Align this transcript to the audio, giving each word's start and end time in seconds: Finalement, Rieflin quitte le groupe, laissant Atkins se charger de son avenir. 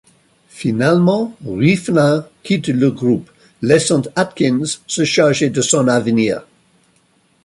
Finalement, 0.49 1.35
Rieflin 1.47 2.25
quitte 2.41 2.69
le 2.69 2.89
groupe, 2.89 3.29
laissant 3.61 4.01
Atkins 4.15 4.63
se 4.87 5.03
charger 5.05 5.51
de 5.51 5.61
son 5.61 5.87
avenir. 5.87 6.43